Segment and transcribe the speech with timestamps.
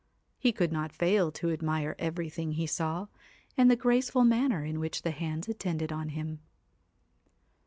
[0.39, 3.05] He could not fail to admire everything he saw,
[3.55, 6.39] and the graceful manner in which the hands attended on him.